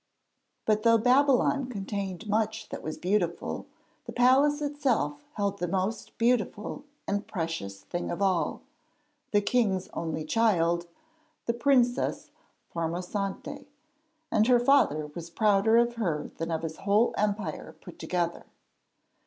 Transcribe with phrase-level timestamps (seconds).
[0.65, 3.67] But though Babylon contained much that was beautiful,
[4.05, 8.63] the palace itself held the most beautiful and precious thing of all,
[9.29, 10.87] the king's only child,
[11.45, 12.31] the Princess
[12.73, 13.67] Formosante;
[14.31, 18.45] and her father was prouder of her than of his whole empire put together.